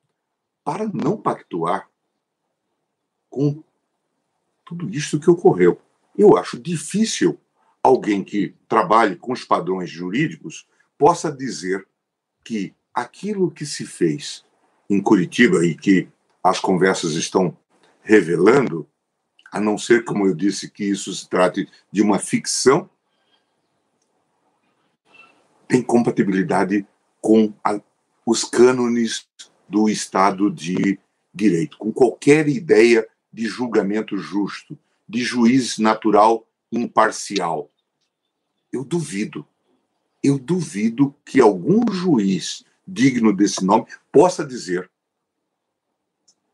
[0.62, 1.88] para não pactuar
[3.28, 3.62] com
[4.64, 5.80] tudo isso que ocorreu.
[6.16, 7.38] Eu acho difícil
[7.82, 11.86] alguém que trabalhe com os padrões jurídicos possa dizer
[12.42, 14.44] que aquilo que se fez
[14.88, 16.08] em Curitiba e que
[16.42, 17.56] as conversas estão
[18.02, 18.88] revelando,
[19.54, 22.90] a não ser, como eu disse, que isso se trate de uma ficção,
[25.68, 26.84] tem compatibilidade
[27.20, 27.80] com a,
[28.26, 29.28] os cânones
[29.68, 30.98] do Estado de
[31.32, 34.76] Direito, com qualquer ideia de julgamento justo,
[35.08, 37.70] de juiz natural imparcial.
[38.72, 39.46] Eu duvido.
[40.20, 44.90] Eu duvido que algum juiz digno desse nome possa dizer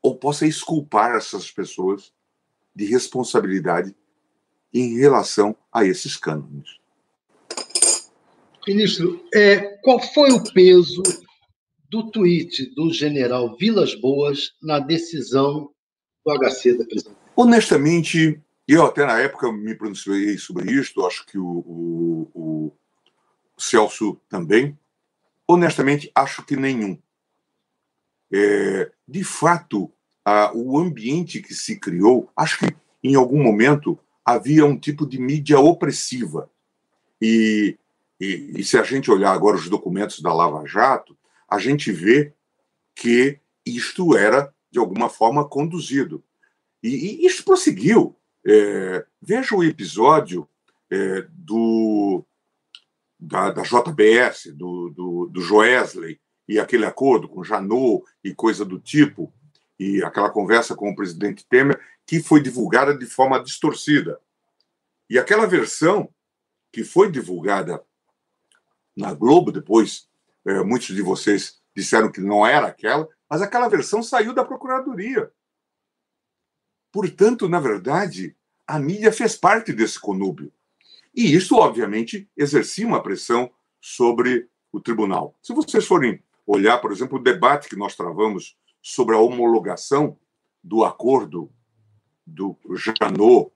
[0.03, 2.13] ou possa exculpar essas pessoas
[2.75, 3.95] de responsabilidade
[4.73, 6.79] em relação a esses cânones.
[8.67, 11.03] Ministro, é, qual foi o peso
[11.89, 15.71] do tweet do general Vilas Boas na decisão
[16.25, 17.17] do HC da prisão?
[17.35, 22.73] Honestamente, eu até na época me pronunciei sobre isto, acho que o, o, o
[23.59, 24.79] Celso também.
[25.49, 26.97] Honestamente, acho que nenhum.
[28.33, 29.93] É, de fato,
[30.25, 35.19] a, o ambiente que se criou, acho que em algum momento havia um tipo de
[35.19, 36.51] mídia opressiva.
[37.21, 37.77] E,
[38.21, 41.17] e, e se a gente olhar agora os documentos da Lava Jato,
[41.49, 42.33] a gente vê
[42.95, 46.23] que isto era, de alguma forma, conduzido.
[46.83, 48.17] E, e isso prosseguiu.
[48.47, 50.49] É, veja o episódio
[50.91, 52.25] é, do,
[53.19, 58.79] da, da, JBS, do, do, do Joesley, e aquele acordo com Janot e coisa do
[58.79, 59.33] tipo,
[59.81, 64.21] e aquela conversa com o presidente Temer, que foi divulgada de forma distorcida.
[65.09, 66.13] E aquela versão
[66.71, 67.83] que foi divulgada
[68.95, 70.07] na Globo, depois
[70.47, 75.33] é, muitos de vocês disseram que não era aquela, mas aquela versão saiu da Procuradoria.
[76.93, 80.53] Portanto, na verdade, a mídia fez parte desse conúbio.
[81.15, 85.35] E isso, obviamente, exercia uma pressão sobre o tribunal.
[85.43, 90.17] Se vocês forem olhar, por exemplo, o debate que nós travamos sobre a homologação
[90.63, 91.51] do acordo
[92.27, 93.53] do Janot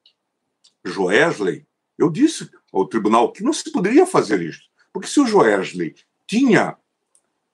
[0.84, 1.66] Joesley,
[1.98, 4.62] eu disse ao tribunal que não se poderia fazer isso.
[4.92, 5.94] Porque se o Joesley
[6.26, 6.76] tinha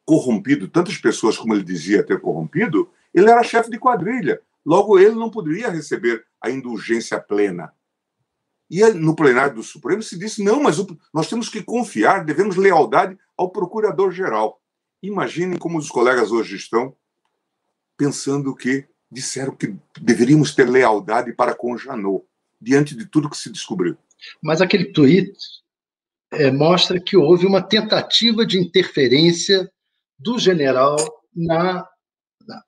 [0.04, 4.40] corrompido tantas pessoas como ele dizia ter corrompido, ele era chefe de quadrilha.
[4.64, 7.72] Logo, ele não poderia receber a indulgência plena.
[8.68, 10.76] E no plenário do Supremo se disse: não, mas
[11.12, 14.60] nós temos que confiar, devemos lealdade ao procurador-geral.
[15.02, 16.94] Imaginem como os colegas hoje estão
[18.00, 22.24] pensando que disseram que deveríamos ter lealdade para com Janot,
[22.58, 23.94] diante de tudo que se descobriu.
[24.42, 25.30] Mas aquele tweet
[26.32, 29.70] é, mostra que houve uma tentativa de interferência
[30.18, 30.96] do general
[31.36, 31.86] na,
[32.48, 32.64] na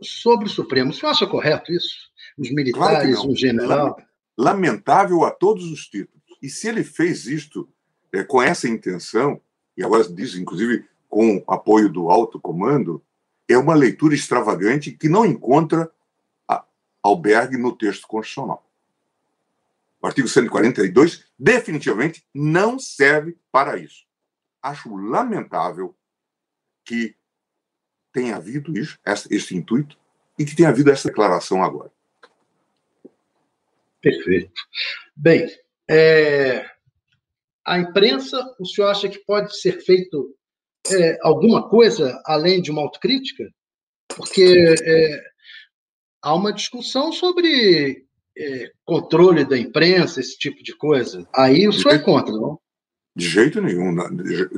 [0.00, 0.92] sobre o Supremo.
[0.92, 2.08] Você acha correto isso?
[2.38, 3.96] Os militares, claro um general?
[4.38, 6.22] Lamentável a todos os títulos.
[6.40, 7.68] E se ele fez isto
[8.12, 9.40] é, com essa intenção,
[9.76, 13.02] e agora diz, inclusive, com apoio do alto comando,
[13.48, 15.90] é uma leitura extravagante que não encontra
[17.06, 18.66] albergue no texto constitucional.
[20.02, 24.04] O artigo 142 definitivamente não serve para isso.
[24.62, 25.96] Acho lamentável
[26.84, 27.16] que
[28.12, 28.98] tenha havido isso,
[29.30, 29.98] esse intuito,
[30.38, 31.90] e que tenha havido essa declaração agora.
[34.00, 34.52] Perfeito.
[35.14, 35.48] Bem,
[35.88, 36.70] é,
[37.64, 40.36] a imprensa, o senhor acha que pode ser feito
[40.92, 43.44] é, alguma coisa além de uma autocrítica?
[44.08, 45.22] Porque é,
[46.22, 48.04] há uma discussão sobre
[48.36, 51.26] é, controle da imprensa, esse tipo de coisa.
[51.34, 52.58] Aí o senhor é contra, não?
[53.14, 53.94] De jeito nenhum,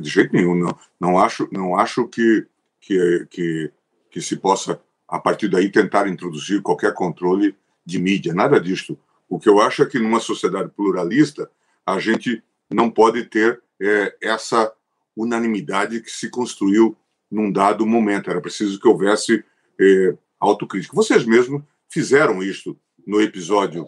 [0.01, 0.77] de jeito nenhum, não.
[0.99, 2.45] Não acho, não acho que,
[2.81, 3.71] que, que,
[4.11, 8.99] que se possa, a partir daí, tentar introduzir qualquer controle de mídia, nada disto.
[9.29, 11.49] O que eu acho é que numa sociedade pluralista,
[11.85, 14.71] a gente não pode ter é, essa
[15.15, 16.97] unanimidade que se construiu
[17.29, 18.29] num dado momento.
[18.29, 19.43] Era preciso que houvesse
[19.79, 20.95] é, autocrítica.
[20.95, 23.85] Vocês mesmos fizeram isso no episódio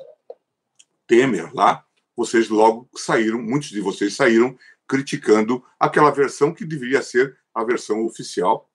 [1.08, 4.58] Temer lá, vocês logo saíram, muitos de vocês saíram
[4.88, 8.70] criticando aquela versão que deveria ser a versão oficial,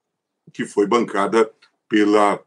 [0.53, 1.51] que foi bancada
[1.89, 2.43] pela,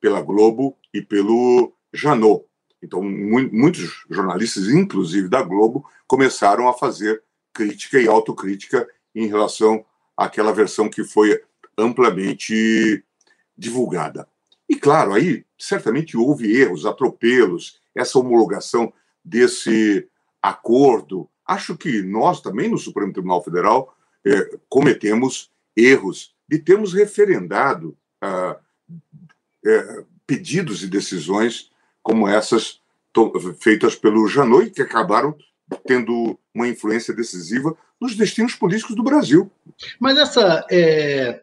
[0.00, 2.44] pela Globo e pelo Janot.
[2.82, 9.84] Então, mu muitos jornalistas, inclusive da Globo, começaram a fazer crítica e autocrítica em relação
[10.16, 11.42] àquela versão que foi
[11.76, 13.04] amplamente
[13.56, 14.28] divulgada.
[14.68, 18.92] E, claro, aí certamente houve erros, atropelos, essa homologação
[19.24, 20.08] desse
[20.40, 21.28] acordo.
[21.44, 28.56] Acho que nós também, no Supremo Tribunal Federal, é, cometemos erros de termos referendado ah,
[29.66, 31.70] é, pedidos e decisões
[32.02, 32.80] como essas
[33.60, 35.36] feitas pelo Janot, que acabaram
[35.86, 39.50] tendo uma influência decisiva nos destinos políticos do Brasil.
[40.00, 41.42] Mas essa é,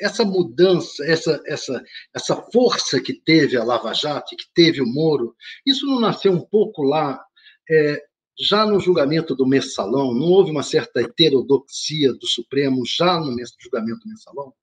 [0.00, 1.82] essa mudança, essa, essa,
[2.14, 5.34] essa força que teve a Lava Jato, que teve o Moro,
[5.66, 7.20] isso não nasceu um pouco lá,
[7.68, 8.02] é,
[8.38, 10.14] já no julgamento do mensalão?
[10.14, 14.54] Não houve uma certa heterodoxia do Supremo já no julgamento do mensalão?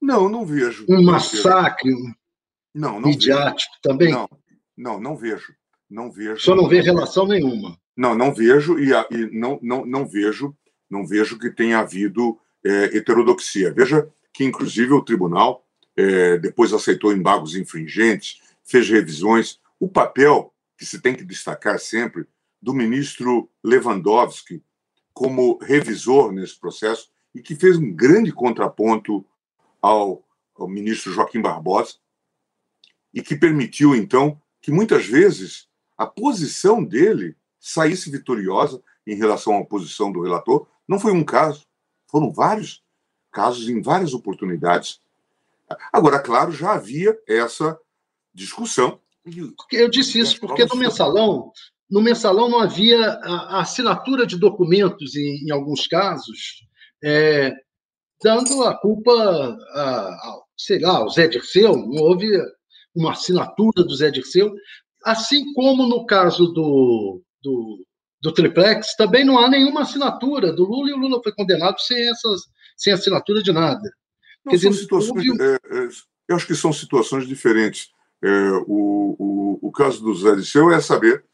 [0.00, 0.84] Não, não vejo.
[0.88, 1.92] Um massacre
[2.74, 3.82] não, não midiático vejo.
[3.82, 4.12] também?
[4.12, 4.28] Não,
[4.76, 5.54] não, não vejo.
[5.88, 6.40] Não vejo.
[6.40, 7.78] Só não vê relação nenhuma.
[7.98, 10.56] Não, não vejo e, e não, não, não vejo,
[10.88, 13.74] não vejo que tenha havido é, heterodoxia.
[13.74, 19.58] Veja que inclusive o tribunal é, depois aceitou embargos infringentes, fez revisões.
[19.80, 22.24] O papel que se tem que destacar sempre
[22.62, 24.62] do ministro Lewandowski
[25.12, 29.26] como revisor nesse processo e que fez um grande contraponto
[29.82, 31.94] ao, ao ministro Joaquim Barbosa
[33.12, 39.64] e que permitiu, então, que muitas vezes a posição dele saísse vitoriosa em relação à
[39.64, 40.66] posição do relator.
[40.86, 41.66] Não foi um caso,
[42.06, 42.82] foram vários
[43.32, 45.00] casos em várias oportunidades.
[45.92, 47.78] Agora, claro, já havia essa
[48.32, 49.00] discussão.
[49.72, 51.52] Eu disse isso porque no mensalão,
[51.90, 56.66] no mensalão não havia a, assinatura de documentos em, em alguns casos,
[57.02, 57.52] é,
[58.22, 62.26] dando a culpa a, a, sei lá, ao Zé Dirceu, não houve
[62.94, 64.52] uma assinatura do Zé Dirceu,
[65.04, 67.84] assim como no caso do, do,
[68.22, 72.08] do triplex, também não há nenhuma assinatura do Lula e o Lula foi condenado sem
[72.08, 72.42] essas
[72.76, 73.90] sem assinatura de nada.
[74.44, 75.88] Não, dizer, situações, é, é,
[76.28, 77.90] eu acho que são situações diferentes.
[78.22, 81.24] É, o, o, o, caso do Zé Disseu é saber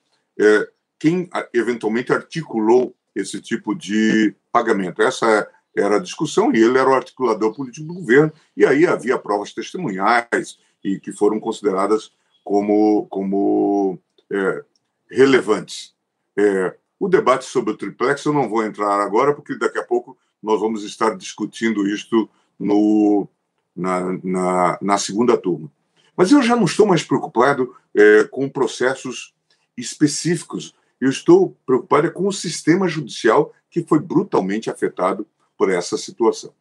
[0.41, 5.03] é, quem eventualmente articulou esse tipo de pagamento.
[5.03, 8.33] Essa era a discussão e ele era o articulador político do governo.
[8.57, 12.11] E aí havia provas testemunhais e que foram consideradas
[12.43, 13.99] como, como
[14.31, 14.65] é,
[15.11, 15.94] relevantes.
[16.39, 20.17] É, o debate sobre o triplex eu não vou entrar agora, porque daqui a pouco
[20.43, 23.29] nós vamos estar discutindo isto no,
[23.75, 25.71] na, na, na segunda turma.
[26.17, 29.35] Mas eu já não estou mais preocupado é, com processos
[29.77, 30.75] específicos.
[31.01, 35.27] Eu estou preocupado é com o sistema judicial que foi brutalmente afetado
[35.59, 36.53] por essa situação.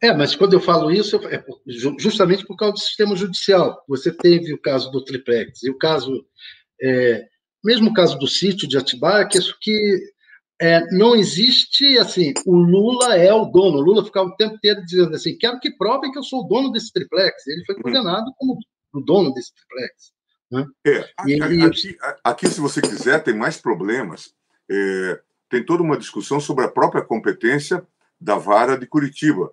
[0.00, 1.44] É, mas quando eu falo isso, é
[1.98, 3.82] justamente por causa do sistema judicial.
[3.88, 6.24] Você teve o caso do triplex e o caso,
[6.80, 7.26] é,
[7.66, 10.00] mesmo o caso do sítio de Atibaia, que, isso que
[10.60, 13.78] é, não existe assim, o Lula é o dono.
[13.78, 16.48] O Lula ficava o tempo inteiro dizendo assim: quero que provem que eu sou o
[16.48, 17.44] dono desse triplex.
[17.48, 18.56] Ele foi condenado como
[18.92, 20.12] o dono desse triplex.
[20.48, 20.66] Né?
[20.86, 24.32] É, e, aqui, aqui, se você quiser, tem mais problemas.
[24.70, 27.84] É, tem toda uma discussão sobre a própria competência
[28.20, 29.52] da vara de Curitiba,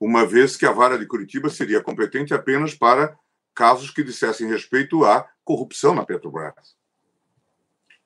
[0.00, 3.18] uma vez que a vara de Curitiba seria competente apenas para
[3.54, 6.77] casos que dissessem respeito à corrupção na Petrobras.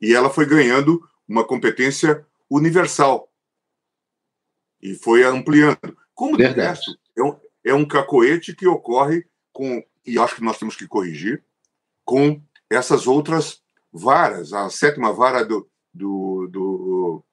[0.02, 3.32] E ela foi ganhando uma competência universal.
[4.82, 5.96] e foi ampliando.
[6.12, 10.58] Como de resto, é um, é um cacoete que ocorre com, e acho que nós
[10.58, 11.44] temos que corrigir,
[12.04, 17.24] com essas outras varas, a sétima vara do, do, do,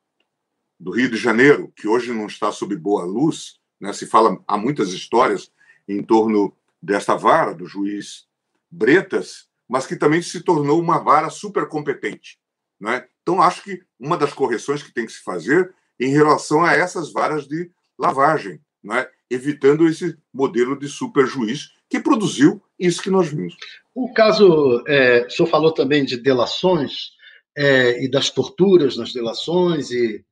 [0.80, 3.92] do Rio de Janeiro, que hoje não está sob boa luz, né?
[3.94, 5.52] se fala, há muitas histórias
[5.88, 8.28] em torno desta vara, do juiz
[8.70, 12.39] Bretas, mas que também se tornou uma vara super competente.
[12.80, 13.06] Né?
[13.22, 17.12] Então, acho que uma das correções que tem que se fazer em relação a essas
[17.12, 19.08] varas de lavagem, né?
[19.30, 23.56] evitando esse modelo de super juiz que produziu isso que nós vimos.
[23.94, 27.12] O caso, é, o senhor falou também de delações
[27.58, 30.24] é, e das torturas nas delações e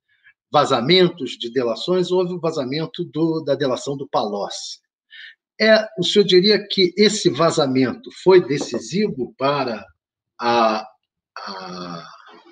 [0.51, 2.11] vazamentos de delações.
[2.11, 4.79] Houve o vazamento do, da delação do Palocci.
[5.59, 9.83] É, o senhor diria que esse vazamento foi decisivo para
[10.39, 10.87] a,
[11.35, 12.05] a,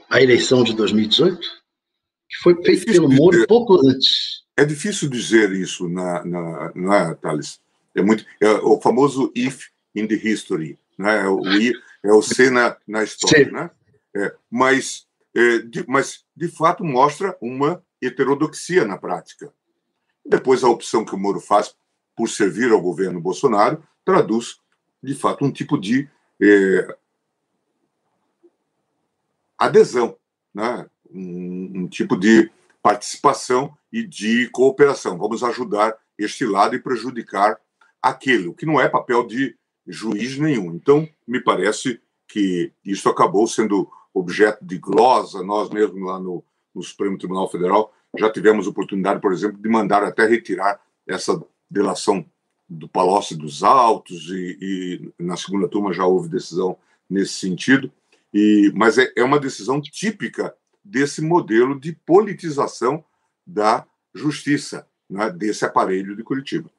[0.10, 1.40] a eleição de 2018?
[1.40, 4.44] Que foi feito é pelo Moro dizer, pouco antes.
[4.58, 7.60] É difícil dizer isso, na, na, é, Thales?
[7.94, 11.22] É, muito, é o famoso if in the history, né?
[11.22, 11.42] é, o,
[12.04, 13.52] é o C na, na história.
[13.52, 13.70] Né?
[14.16, 19.54] É, mas, é, de, mas, de fato, mostra uma heterodoxia na prática.
[20.26, 21.76] Depois, a opção que o Moro faz
[22.16, 24.58] por servir ao governo Bolsonaro, traduz,
[25.04, 26.10] de fato, um tipo de
[26.42, 26.98] é,
[29.66, 30.16] adesão,
[30.54, 30.86] né?
[31.10, 32.50] Um, um, tipo de
[32.82, 35.18] participação e de cooperação.
[35.18, 37.58] Vamos ajudar este lado e prejudicar
[38.02, 39.56] aquele, o que não é papel de
[39.88, 40.74] juiz nenhum.
[40.74, 45.44] Então, me parece que isso acabou sendo objeto de glosa.
[45.44, 46.44] Nós mesmos lá no,
[46.74, 52.26] no Supremo Tribunal Federal já tivemos oportunidade, por exemplo, de mandar até retirar essa delação
[52.68, 56.78] do Palocci dos Altos e, e, na segunda turma já houve decisão
[57.10, 57.92] nesse sentido.
[58.36, 63.02] E, mas é, é uma decisão típica desse modelo de politização
[63.48, 66.70] da justiça, né, desse aparelho de Curitiba.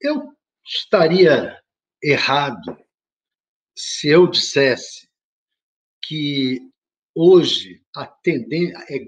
[0.00, 0.32] Eu
[0.64, 1.60] estaria
[2.00, 2.78] errado
[3.76, 5.08] se eu dissesse
[6.04, 6.60] que
[7.12, 9.00] hoje a tendência é,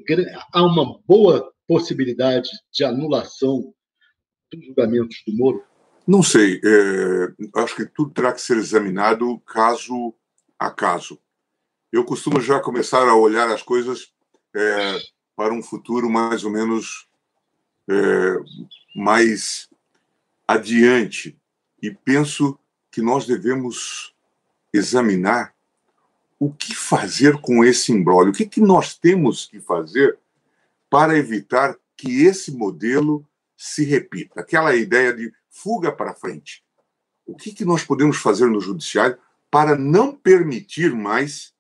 [0.53, 3.73] há uma boa possibilidade de anulação
[4.53, 5.65] dos julgamentos do Moro?
[6.05, 6.61] Não sei.
[6.65, 10.13] É, acho que tudo terá que ser examinado caso
[10.59, 11.21] a caso.
[11.93, 14.13] Eu costumo já começar a olhar as coisas
[14.55, 15.01] é,
[15.35, 17.09] para um futuro mais ou menos
[17.89, 18.37] é,
[18.95, 19.69] mais
[20.47, 21.37] adiante
[21.83, 22.59] e penso
[22.91, 24.15] que nós devemos
[24.73, 25.55] examinar
[26.39, 30.19] o que fazer com esse embrólio, o que, que nós temos que fazer
[30.89, 33.27] para evitar que esse modelo
[33.57, 34.41] se repita.
[34.41, 36.65] Aquela ideia de fuga para frente.
[37.27, 39.19] O que, que nós podemos fazer no judiciário
[39.51, 41.53] para não permitir mais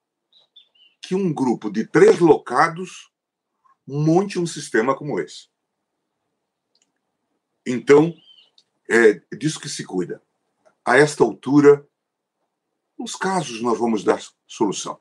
[1.00, 3.10] que um grupo de três locados
[3.86, 5.48] monte um sistema como esse?
[7.66, 8.14] Então,
[8.88, 10.22] é disso que se cuida.
[10.84, 11.86] A esta altura,
[12.98, 14.98] nos casos nós vamos dar solução.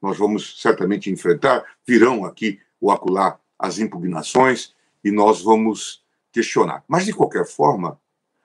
[0.00, 6.84] Nós vamos certamente enfrentar, virão aqui o acular as impugnações e nós vamos questionar.
[6.86, 8.00] Mas, de qualquer forma,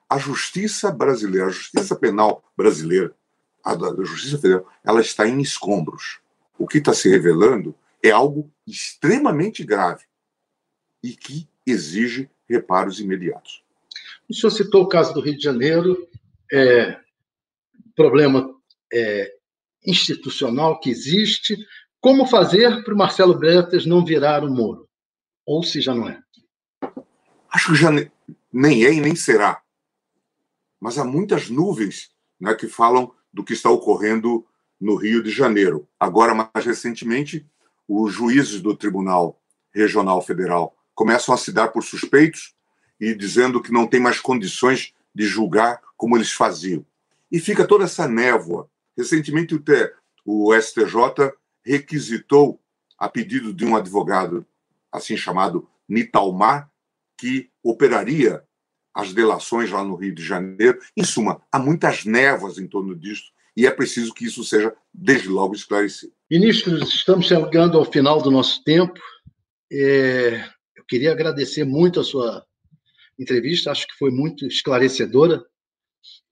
[0.09, 3.15] a justiça brasileira, a justiça penal brasileira,
[3.63, 6.19] a da Justiça Federal, ela está em escombros.
[6.61, 10.05] O que está se revelando é algo extremamente grave
[11.03, 13.63] e que exige reparos imediatos.
[14.29, 16.07] O senhor citou o caso do Rio de Janeiro,
[16.53, 16.99] é,
[17.95, 18.55] problema
[18.93, 19.33] é,
[19.83, 21.57] institucional que existe.
[21.99, 24.87] Como fazer para o Marcelo Bretas não virar o Moro?
[25.43, 26.21] Ou se já não é?
[27.49, 27.89] Acho que já
[28.53, 29.63] nem é e nem será.
[30.79, 34.45] Mas há muitas nuvens né, que falam do que está ocorrendo
[34.81, 35.87] no Rio de Janeiro.
[35.99, 37.45] Agora, mais recentemente,
[37.87, 39.39] os juízes do Tribunal
[39.71, 42.55] Regional Federal começam a se dar por suspeitos
[42.99, 46.83] e dizendo que não tem mais condições de julgar como eles faziam.
[47.31, 48.69] E fica toda essa névoa.
[48.97, 49.55] Recentemente,
[50.25, 51.31] o STJ
[51.63, 52.59] requisitou,
[52.97, 54.45] a pedido de um advogado
[54.91, 56.69] assim chamado Nitalmar,
[57.17, 58.43] que operaria
[58.93, 60.79] as delações lá no Rio de Janeiro.
[60.97, 65.27] Em suma, há muitas névoas em torno disso e é preciso que isso seja, desde
[65.27, 66.13] logo, esclarecido.
[66.29, 68.99] Ministros, estamos chegando ao final do nosso tempo.
[69.71, 70.45] É,
[70.75, 72.45] eu queria agradecer muito a sua
[73.19, 75.43] entrevista, acho que foi muito esclarecedora.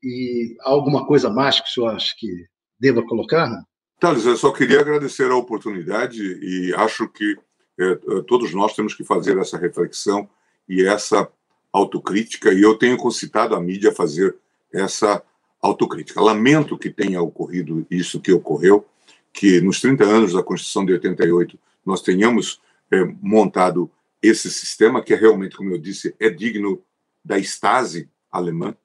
[0.01, 2.45] E há alguma coisa mais que o senhor acha que
[2.79, 3.49] deva colocar?
[3.49, 3.63] Não?
[3.99, 7.35] Thales, eu só queria agradecer a oportunidade e acho que
[7.77, 7.95] é,
[8.27, 10.29] todos nós temos que fazer essa reflexão
[10.67, 11.29] e essa
[11.71, 14.35] autocrítica, e eu tenho concitado a mídia a fazer
[14.73, 15.21] essa
[15.61, 16.21] autocrítica.
[16.21, 18.85] Lamento que tenha ocorrido isso que ocorreu,
[19.33, 23.89] que nos 30 anos da Constituição de 88 nós tenhamos é, montado
[24.21, 26.81] esse sistema, que é realmente, como eu disse, é digno
[27.23, 28.75] da Stasi alemã,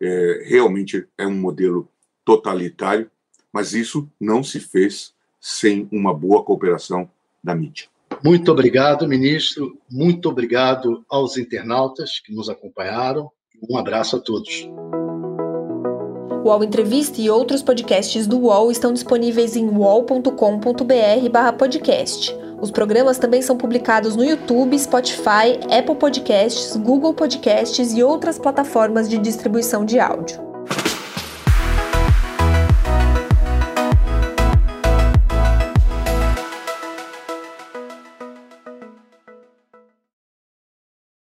[0.00, 1.88] é, realmente é um modelo
[2.24, 3.10] totalitário,
[3.52, 7.10] mas isso não se fez sem uma boa cooperação
[7.42, 7.88] da mídia.
[8.22, 9.78] Muito obrigado, ministro.
[9.90, 13.30] Muito obrigado aos internautas que nos acompanharam.
[13.68, 14.68] Um abraço a todos.
[16.44, 22.34] O UOL Entrevista e outros podcasts do UOL estão disponíveis em uol.com.br/podcast.
[22.60, 29.08] Os programas também são publicados no YouTube, Spotify, Apple Podcasts, Google Podcasts e outras plataformas
[29.08, 30.47] de distribuição de áudio.